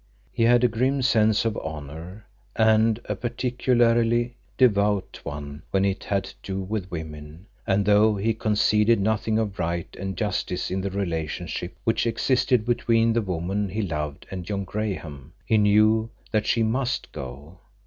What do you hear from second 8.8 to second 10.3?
nothing of right and